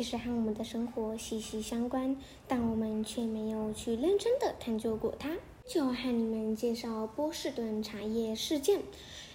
[0.00, 2.16] 其实和我们的生活息息相关，
[2.48, 5.36] 但我们却没有去认真的探究过它。
[5.66, 8.80] 就和你们介绍波士顿茶叶事件。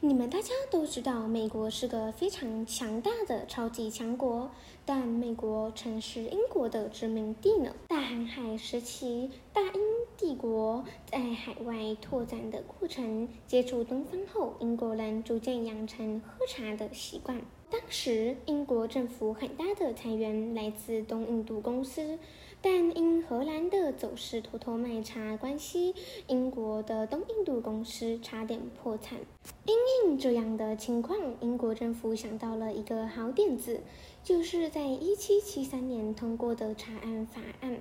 [0.00, 4.50] 你们大家都知道，美国是个非常强大的超级强国，
[4.84, 7.72] 但美国曾是英国的殖民地呢。
[7.86, 9.80] 大航海时期，大英
[10.16, 17.40] 帝国在海外拓展的过程，接触东方后，英国人逐渐养成喝茶的习惯。
[17.88, 22.18] 当时，英国政府很大的财源来自东印度公司。
[22.60, 25.94] 但因荷兰的走私偷偷卖茶关系，
[26.26, 29.18] 英国的东印度公司差点破产。
[29.64, 29.74] 因
[30.04, 33.80] 应这样的情况，英国政府想到了一个好点子，
[34.22, 37.80] 就是在一七七三年通过的茶案法案，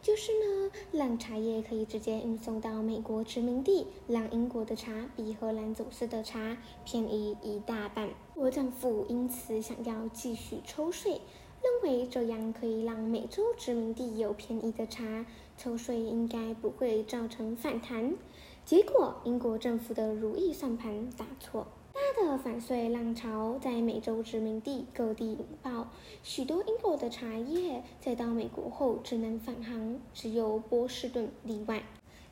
[0.00, 8.08] 就是呢，让茶叶可以直接运送到美国殖民地，让英国的茶比荷兰走私的茶便宜一大半。
[8.42, 11.20] 英国政府因此想要继续抽税。
[11.62, 15.24] 认为这样可以让美洲殖民地有便宜的茶，
[15.56, 18.16] 抽税应该不会造成反弹。
[18.64, 25.86] 结果，英国政府的如意算盘打错，大的反税浪潮在美洲殖民地各地引爆，
[26.24, 31.80] 许多英国的茶叶在到美国后只能返航，只有波士顿例外。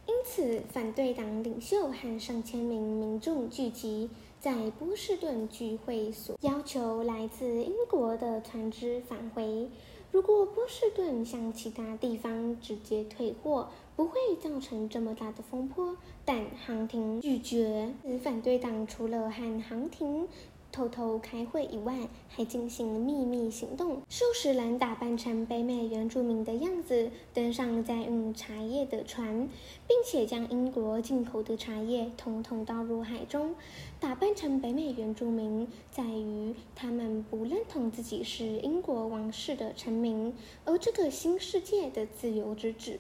[0.07, 9.69] 因此，反对党领袖和上千名民众聚集在波士顿聚会所，要求来自英国的船只返回。
[10.13, 15.97] 如果波士顿向其他地方直接退货，不会造成这么大的风波。
[16.25, 17.93] 但航庭拒绝。
[18.23, 20.27] 反对党除了和航庭。
[20.73, 24.03] 偷偷开会以外，还进行秘密行动。
[24.09, 29.49] 数十人打扮成北美原住民的样子，登上载运茶叶的船，
[29.87, 33.55] 并且将英国进口的茶叶统统倒入海中。
[33.99, 40.33] 打扮成北美原住民，在于他们不认同自己是英国王室的臣民，
[40.65, 42.99] 而这个新世界的自由之子。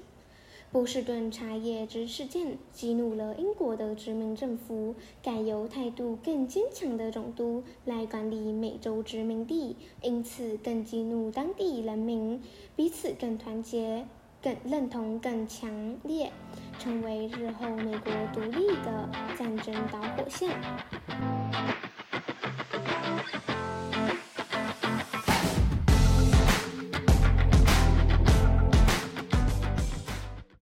[0.72, 12.40] 波士顿茶叶之事件激怒了英国的殖民政府，改由态度更坚强的总督来管理美洲殖民地，因此更激怒当地人民，
[12.76, 14.06] 彼此更团结、
[14.40, 16.30] 更认同、更强烈，
[16.78, 20.50] 成为日后美国独立的战争导火线。